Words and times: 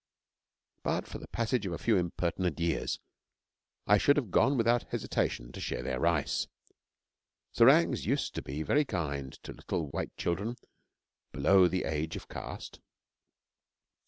But 0.81 1.05
for 1.07 1.19
the 1.19 1.27
passage 1.27 1.67
of 1.67 1.73
a 1.73 1.77
few 1.77 1.95
impertinent 1.95 2.59
years, 2.59 2.99
I 3.85 3.99
should 3.99 4.17
have 4.17 4.31
gone 4.31 4.57
without 4.57 4.81
hesitation 4.89 5.51
to 5.51 5.59
share 5.61 5.83
their 5.83 5.99
rice. 5.99 6.47
Serangs 7.53 8.07
used 8.07 8.33
to 8.33 8.41
be 8.41 8.63
very 8.63 8.83
kind 8.83 9.31
to 9.43 9.53
little 9.53 9.89
white 9.89 10.17
children 10.17 10.55
below 11.31 11.67
the 11.67 11.83
age 11.83 12.15
of 12.15 12.27
caste. 12.27 12.79